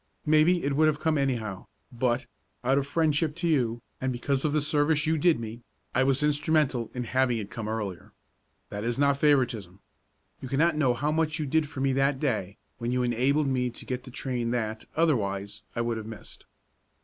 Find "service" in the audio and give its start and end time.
4.63-5.05